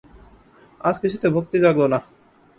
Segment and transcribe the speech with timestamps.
[0.81, 1.99] আজ কিছুতে ভক্তি জাগল না।